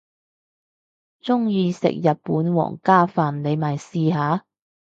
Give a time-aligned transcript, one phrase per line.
[1.21, 4.43] 鍾意食日本皇家飯你咪試下